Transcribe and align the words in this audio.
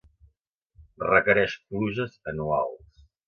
Requereix 1.03 1.59
pluges 1.73 2.17
anuals. 2.35 3.07